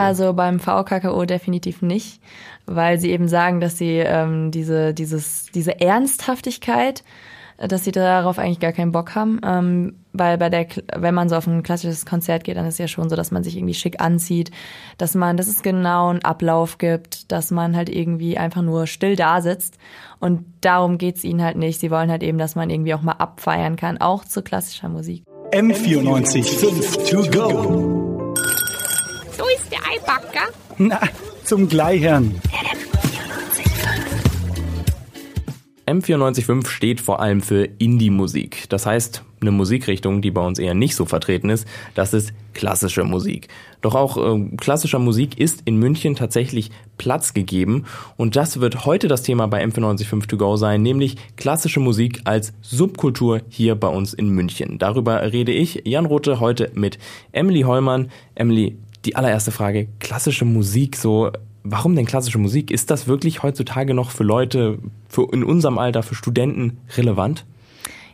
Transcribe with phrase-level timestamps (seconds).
[0.00, 2.20] Also beim VKKO definitiv nicht,
[2.66, 7.02] weil sie eben sagen, dass sie ähm, diese, dieses, diese Ernsthaftigkeit
[7.68, 9.40] dass sie darauf eigentlich gar keinen Bock haben.
[9.44, 10.66] Ähm, weil bei der,
[10.96, 13.30] wenn man so auf ein klassisches Konzert geht, dann ist es ja schon so, dass
[13.30, 14.50] man sich irgendwie schick anzieht,
[14.98, 19.14] dass man, dass es genau einen Ablauf gibt, dass man halt irgendwie einfach nur still
[19.14, 19.76] da sitzt.
[20.20, 21.80] Und darum geht's ihnen halt nicht.
[21.80, 25.22] Sie wollen halt eben, dass man irgendwie auch mal abfeiern kann, auch zu klassischer Musik.
[25.52, 27.99] M94 5 to go.
[29.40, 30.52] So ist der Eibacker.
[30.76, 31.00] Na,
[31.44, 32.38] zum Gleichern.
[35.86, 38.68] M945 steht vor allem für Indie-Musik.
[38.68, 43.02] Das heißt, eine Musikrichtung, die bei uns eher nicht so vertreten ist, das ist klassische
[43.04, 43.48] Musik.
[43.80, 47.86] Doch auch äh, klassischer Musik ist in München tatsächlich Platz gegeben
[48.18, 52.52] und das wird heute das Thema bei M945 To Go sein, nämlich klassische Musik als
[52.60, 54.78] Subkultur hier bei uns in München.
[54.78, 56.98] Darüber rede ich, Jan Rote, heute mit
[57.32, 58.10] Emily Heumann.
[58.34, 61.30] Emily, die allererste Frage, klassische Musik, so
[61.62, 62.70] warum denn klassische Musik?
[62.70, 67.44] Ist das wirklich heutzutage noch für Leute für in unserem Alter, für Studenten relevant?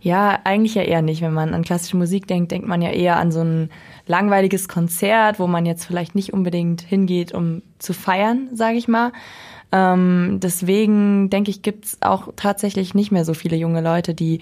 [0.00, 1.22] Ja, eigentlich ja eher nicht.
[1.22, 3.70] Wenn man an klassische Musik denkt, denkt man ja eher an so ein
[4.06, 9.12] langweiliges Konzert, wo man jetzt vielleicht nicht unbedingt hingeht, um zu feiern, sage ich mal.
[9.72, 14.40] Ähm, deswegen denke ich, gibt's auch tatsächlich nicht mehr so viele junge Leute, die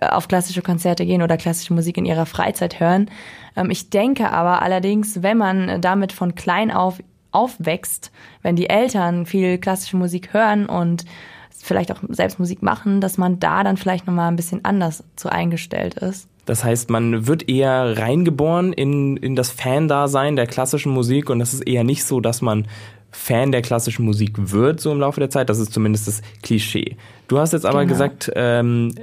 [0.00, 3.08] äh, auf klassische Konzerte gehen oder klassische Musik in ihrer Freizeit hören.
[3.56, 6.98] Ähm, ich denke aber allerdings, wenn man damit von klein auf
[7.32, 11.06] aufwächst, wenn die Eltern viel klassische Musik hören und
[11.50, 15.30] vielleicht auch selbst Musik machen, dass man da dann vielleicht nochmal ein bisschen anders zu
[15.30, 16.28] eingestellt ist.
[16.52, 21.54] Das heißt, man wird eher reingeboren in, in das Fan-Dasein der klassischen Musik und das
[21.54, 22.66] ist eher nicht so, dass man
[23.10, 25.48] Fan der klassischen Musik wird, so im Laufe der Zeit.
[25.48, 26.98] Das ist zumindest das Klischee.
[27.26, 27.92] Du hast jetzt aber genau.
[27.94, 28.94] gesagt, ähm,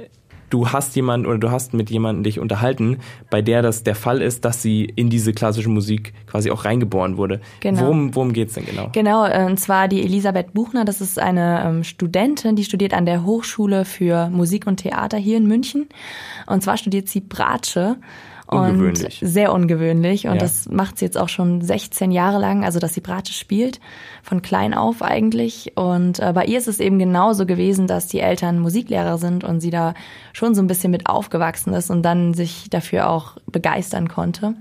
[0.50, 2.98] du hast jemanden oder du hast mit jemandem dich unterhalten,
[3.30, 7.16] bei der das der Fall ist, dass sie in diese klassische Musik quasi auch reingeboren
[7.16, 7.40] wurde.
[7.60, 7.82] Genau.
[7.82, 8.90] Worum, worum geht es denn genau?
[8.92, 13.06] Genau, äh, und zwar die Elisabeth Buchner, das ist eine ähm, Studentin, die studiert an
[13.06, 15.88] der Hochschule für Musik und Theater hier in München.
[16.46, 17.96] Und zwar studiert sie Bratsche.
[18.50, 19.22] Ungewöhnlich.
[19.22, 20.26] Und sehr ungewöhnlich.
[20.26, 20.40] Und ja.
[20.40, 23.80] das macht sie jetzt auch schon 16 Jahre lang, also dass sie Bratsche spielt,
[24.22, 25.72] von klein auf eigentlich.
[25.76, 29.60] Und äh, bei ihr ist es eben genauso gewesen, dass die Eltern Musiklehrer sind und
[29.60, 29.94] sie da
[30.32, 34.54] schon so ein bisschen mit aufgewachsen ist und dann sich dafür auch begeistern konnte.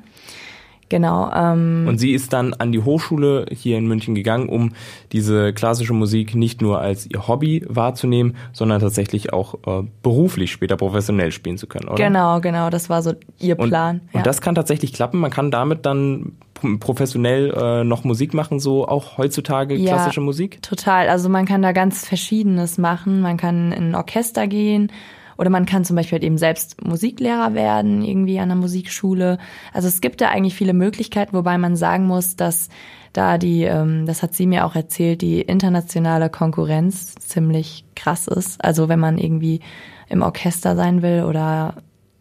[0.90, 1.32] Genau.
[1.34, 4.74] Ähm, und sie ist dann an die Hochschule hier in München gegangen, um
[5.12, 10.78] diese klassische Musik nicht nur als ihr Hobby wahrzunehmen, sondern tatsächlich auch äh, beruflich später
[10.78, 12.04] professionell spielen zu können, oder?
[12.04, 12.70] Genau, genau.
[12.70, 13.98] Das war so ihr Plan.
[13.98, 14.20] Und, ja.
[14.20, 15.20] und das kann tatsächlich klappen.
[15.20, 16.34] Man kann damit dann
[16.80, 20.62] professionell äh, noch Musik machen, so auch heutzutage ja, klassische Musik?
[20.62, 21.08] Total.
[21.08, 23.22] Also man kann da ganz Verschiedenes machen.
[23.22, 24.92] Man kann in ein Orchester gehen
[25.40, 29.38] oder man kann zum Beispiel halt eben selbst Musiklehrer werden, irgendwie an der Musikschule.
[29.72, 32.68] Also es gibt da eigentlich viele Möglichkeiten, wobei man sagen muss, dass
[33.14, 38.64] da die, ähm, das hat sie mir auch erzählt, die internationale Konkurrenz ziemlich krass ist.
[38.64, 39.62] Also wenn man irgendwie
[40.10, 41.76] im Orchester sein will oder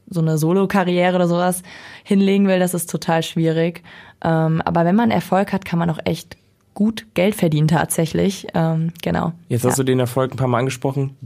[0.08, 1.64] so eine Solo-Karriere oder sowas
[2.04, 3.82] hinlegen will, das ist total schwierig.
[4.22, 6.36] Ähm, aber wenn man Erfolg hat, kann man auch echt
[6.72, 8.46] gut Geld verdienen tatsächlich.
[8.54, 9.32] Ähm, genau.
[9.48, 9.82] Jetzt hast ja.
[9.82, 11.16] du den Erfolg ein paar Mal angesprochen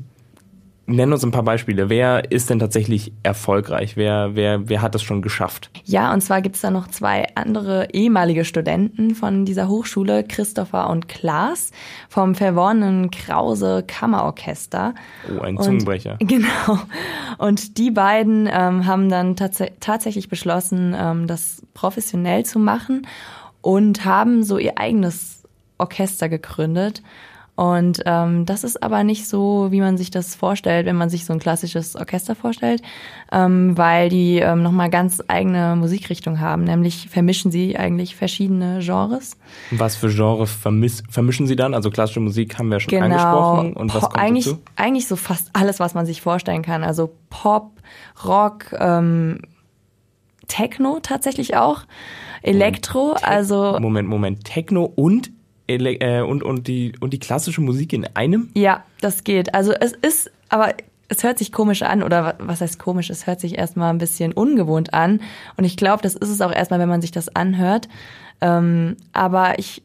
[0.93, 1.89] nenn uns ein paar Beispiele.
[1.89, 3.97] Wer ist denn tatsächlich erfolgreich?
[3.97, 5.71] Wer, wer, wer hat das schon geschafft?
[5.85, 11.09] Ja, und zwar gibt's da noch zwei andere ehemalige Studenten von dieser Hochschule, Christopher und
[11.09, 11.71] Klaas,
[12.09, 14.95] vom verworrenen Krause Kammerorchester.
[15.37, 16.19] Oh, ein Zungenbrecher.
[16.21, 16.79] Und, genau.
[17.39, 23.07] Und die beiden ähm, haben dann tats tatsächlich beschlossen, ähm, das professionell zu machen
[23.61, 25.43] und haben so ihr eigenes
[25.79, 27.03] Orchester gegründet
[27.55, 31.27] und ähm, das ist aber nicht so, wie man sich das vorstellt, wenn man sich
[31.27, 32.81] so ein klassisches Orchester vorstellt,
[33.31, 36.65] ähm, weil die ähm, nochmal ganz eigene Musikrichtung haben.
[36.65, 39.37] Nämlich vermischen sie eigentlich verschiedene Genres.
[39.71, 41.75] Was für Genre vermiss, vermischen sie dann?
[41.75, 43.05] Also klassische Musik haben wir schon genau.
[43.05, 43.73] angesprochen.
[43.75, 44.59] Und was kommt eigentlich, dazu?
[44.77, 46.83] Eigentlich so fast alles, was man sich vorstellen kann.
[46.83, 47.73] Also Pop,
[48.25, 49.41] Rock, ähm,
[50.49, 51.83] Techno tatsächlich auch.
[52.41, 53.79] Elektro, also.
[53.79, 54.45] Moment, Moment.
[54.45, 55.31] Techno und
[55.69, 58.51] äh, und, und, die, und die klassische Musik in einem?
[58.55, 59.55] Ja, das geht.
[59.55, 60.75] Also es ist, aber
[61.09, 63.11] es hört sich komisch an oder was heißt komisch?
[63.11, 65.21] Es hört sich erstmal ein bisschen ungewohnt an.
[65.57, 67.89] Und ich glaube, das ist es auch erstmal, wenn man sich das anhört.
[68.41, 69.83] Ähm, aber ich,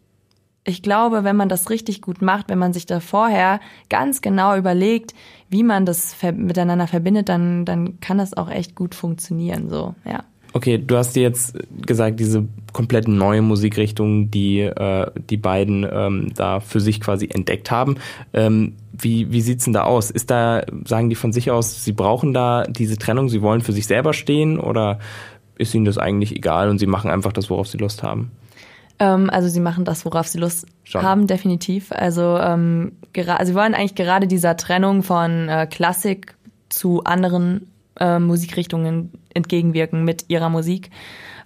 [0.64, 3.60] ich glaube, wenn man das richtig gut macht, wenn man sich da vorher
[3.90, 5.14] ganz genau überlegt,
[5.50, 10.24] wie man das miteinander verbindet, dann, dann kann das auch echt gut funktionieren, so, ja.
[10.54, 11.56] Okay, du hast dir jetzt
[11.86, 17.70] gesagt, diese komplett neue Musikrichtung, die äh, die beiden ähm, da für sich quasi entdeckt
[17.70, 17.98] haben.
[18.34, 20.10] Ähm, wie wie sieht's denn da aus?
[20.10, 23.74] Ist da sagen die von sich aus, sie brauchen da diese Trennung, sie wollen für
[23.74, 25.00] sich selber stehen oder
[25.58, 28.32] ist ihnen das eigentlich egal und sie machen einfach das, worauf sie Lust haben?
[29.00, 31.04] Ähm, also sie machen das, worauf sie Lust Schon.
[31.04, 31.92] haben, definitiv.
[31.92, 36.36] Also ähm, gera- sie wollen eigentlich gerade dieser Trennung von äh, Klassik
[36.70, 37.68] zu anderen
[38.00, 40.90] äh, Musikrichtungen entgegenwirken mit ihrer Musik,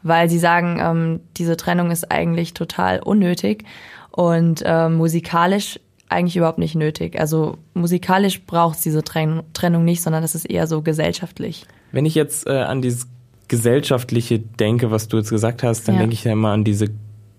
[0.01, 3.65] weil sie sagen, ähm, diese Trennung ist eigentlich total unnötig
[4.11, 5.79] und äh, musikalisch
[6.09, 7.19] eigentlich überhaupt nicht nötig.
[7.19, 11.65] Also musikalisch braucht es diese Trenn Trennung nicht, sondern das ist eher so gesellschaftlich.
[11.91, 13.07] Wenn ich jetzt äh, an dieses
[13.47, 16.01] gesellschaftliche denke, was du jetzt gesagt hast, dann Ja.
[16.01, 16.88] denke ich ja immer an diese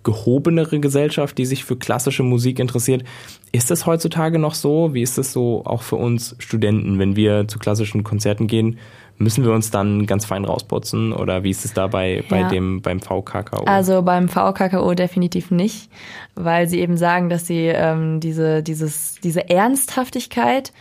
[0.04, 3.04] gehobenere Gesellschaft, die sich für klassische Musik interessiert.
[3.52, 4.94] Ist das heutzutage noch so?
[4.94, 8.78] Wie ist das so auch für uns Studenten, wenn wir zu klassischen Konzerten gehen?
[9.18, 12.48] Müssen wir uns dann ganz fein rausputzen oder wie ist es da bei, bei Ja.
[12.48, 13.64] dem beim VKKO?
[13.66, 15.88] Also beim VKKO definitiv nicht,
[16.34, 20.72] weil sie eben sagen, dass sie ähm, diese, dieses, diese Ernsthaftigkeit,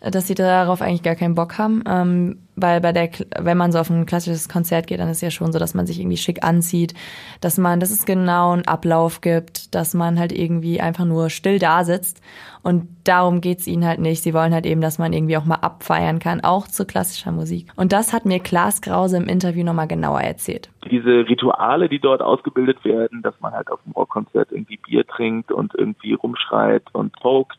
[0.00, 1.82] dass sie darauf eigentlich gar keinen Bock haben.
[1.86, 5.22] Ähm, weil bei der, wenn man so auf ein klassisches Konzert geht, dann ist es
[5.22, 6.94] ja schon so, dass man sich irgendwie schick anzieht,
[7.40, 11.58] dass man, dass es genau einen Ablauf gibt, dass man halt irgendwie einfach nur still
[11.58, 12.22] da sitzt.
[12.62, 14.22] Und darum geht's ihnen halt nicht.
[14.22, 17.70] Sie wollen halt eben, dass man irgendwie auch mal abfeiern kann, auch zu klassischer Musik.
[17.76, 20.70] Und das hat mir Klaas Krause im Interview nochmal genauer erzählt.
[20.90, 25.52] diese Rituale, die dort ausgebildet werden, dass man halt auf dem Rockkonzert irgendwie Bier trinkt
[25.52, 27.58] und irgendwie rumschreit und pokt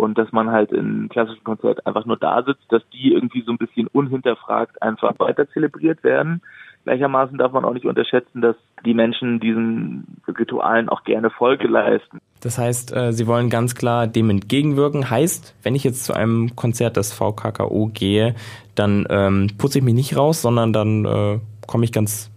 [0.00, 3.52] und dass man halt in klassischen Konzert einfach nur da sitzt, dass die irgendwie so
[3.52, 6.42] ein bisschen unhinterfragt einfach weiter zelebriert werden.
[6.84, 8.56] Gleichermaßen darf man auch nicht unterschätzen, dass
[8.86, 12.18] die Menschen diesen Ritualen auch gerne Folge leisten.
[12.40, 15.10] Das heißt, äh, sie wollen ganz klar dem entgegenwirken.
[15.10, 18.34] Heißt, wenn ich jetzt zu einem Konzert des VKKO gehe,
[18.74, 22.30] dann ähm, putze ich mich nicht raus, sondern dann äh, komme ich ganz,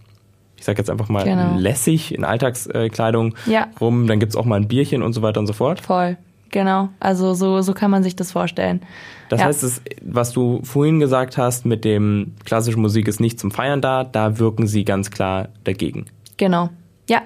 [0.58, 1.58] ich sag jetzt einfach mal, Genau.
[1.58, 3.68] lässig in Alltagskleidung Ja.
[3.80, 4.06] rum.
[4.06, 5.80] Dann gibt's auch mal ein Bierchen und so weiter und so fort.
[5.80, 6.18] Voll,
[6.54, 6.88] genau.
[7.00, 8.80] Also so, so kann man sich das vorstellen.
[9.28, 9.46] Das Ja.
[9.46, 13.80] heißt, das, was du vorhin gesagt hast, mit dem klassische Musik ist nicht zum Feiern
[13.82, 16.06] da, da wirken sie ganz klar dagegen.
[16.36, 16.70] Genau.
[17.10, 17.22] Ja,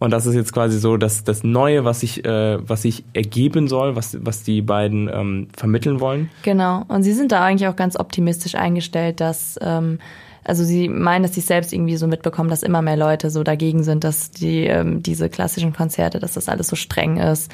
[0.00, 3.68] Und das ist jetzt quasi so, dass das Neue, was sich, äh, was sich ergeben
[3.68, 6.28] soll, was, was die beiden ähm, vermitteln wollen.
[6.42, 6.84] genau.
[6.88, 9.98] Und sie sind da eigentlich auch ganz optimistisch eingestellt, dass, ähm,
[10.44, 13.82] also sie meinen, dass sie selbst irgendwie so mitbekommen, dass immer mehr Leute so dagegen
[13.82, 17.50] sind, dass die ähm, diese klassischen Konzerte, dass das alles so streng ist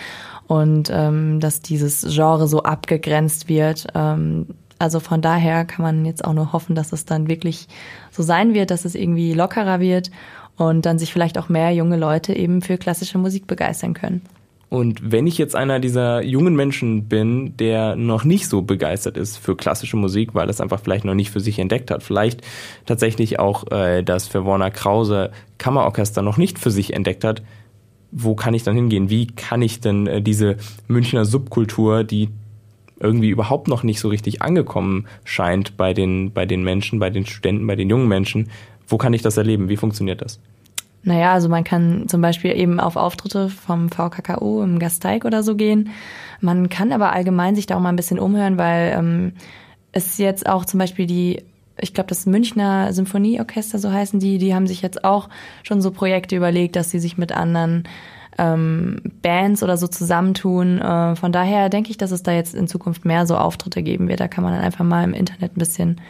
[0.47, 3.87] und ähm, dass dieses Genre so abgegrenzt wird.
[3.95, 4.47] Ähm,
[4.79, 7.69] also von daher kann man jetzt auch nur hoffen, dass es dann wirklich
[8.11, 10.11] so sein wird, dass es irgendwie lockerer wird
[10.57, 14.23] und dann sich vielleicht auch mehr junge Leute eben für klassische Musik begeistern können.
[14.75, 19.37] Und wenn ich jetzt einer dieser jungen Menschen bin, der noch nicht so begeistert ist
[19.37, 22.41] für klassische Musik, weil es einfach vielleicht noch nicht für sich entdeckt hat, vielleicht
[22.85, 27.41] tatsächlich auch äh, das für Warner Krause Kammerorchester noch nicht für sich entdeckt hat,
[28.11, 29.11] wo kann ich dann hingehen?
[29.11, 30.57] Wie kann ich denn äh, diese
[30.89, 32.31] Münchner Subkultur, die
[32.99, 37.27] irgendwie überhaupt noch nicht so richtig angekommen scheint bei den, bei den Menschen, bei den
[37.27, 38.51] Studenten, bei den jungen Menschen,
[38.89, 39.69] wo kann ich das erleben?
[39.69, 40.41] Wie funktioniert das?
[41.05, 45.55] Naja, also man kann zum Beispiel eben auf Auftritte vom VKKO im Gasteig oder so
[45.55, 45.91] gehen.
[46.41, 49.33] Man kann aber allgemein sich da auch mal ein bisschen umhören, weil ähm,
[49.93, 51.45] es jetzt auch zum Beispiel die,
[51.79, 55.29] ich glaube, das Münchner Symphonieorchester, so heißen die, die haben sich jetzt auch
[55.63, 57.85] schon so Projekte überlegt, dass sie sich mit anderen
[58.39, 60.81] ähm, Bands oder so zusammentun.
[60.81, 64.09] Äh, von daher denke ich, dass es da jetzt in Zukunft mehr so Auftritte geben
[64.09, 64.21] wird.
[64.21, 66.01] Da kann man dann einfach mal im Internet ein bisschen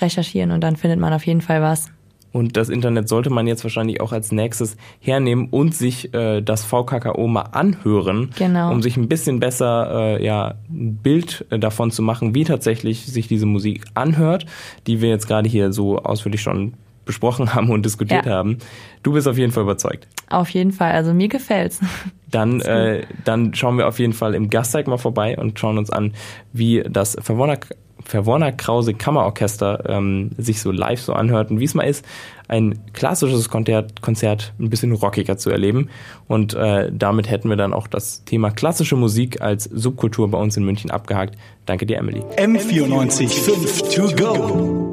[0.00, 1.90] recherchieren und dann findet man auf jeden Fall was.
[2.34, 6.64] Und das Internet sollte man jetzt wahrscheinlich auch als nächstes hernehmen und sich äh, das
[6.64, 8.72] VKKO mal anhören, Genau.
[8.72, 13.06] um sich ein bisschen besser äh, ja, ein Bild äh, davon zu machen, wie tatsächlich
[13.06, 14.46] sich diese Musik anhört,
[14.88, 18.32] die wir jetzt gerade hier so ausführlich schon besprochen haben und diskutiert Ja.
[18.32, 18.58] haben.
[19.04, 20.08] Du bist auf jeden Fall überzeugt.
[20.28, 21.80] Auf jeden Fall, also mir gefällt's.
[22.32, 25.88] Dann, äh, dann schauen wir auf jeden Fall im Gasteig mal vorbei und schauen uns
[25.88, 26.14] an,
[26.52, 27.58] wie das Verworner,
[28.04, 32.04] Verworner Krause Kammerorchester ähm, sich so live so anhört und wie es mal ist,
[32.48, 35.88] ein klassisches Konzert, Konzert ein bisschen rockiger zu erleben.
[36.28, 40.56] Und äh, damit hätten wir dann auch das Thema klassische Musik als Subkultur bei uns
[40.56, 41.36] in München abgehakt.
[41.66, 42.22] Danke dir, Emily.
[42.36, 44.83] M94 5 to go.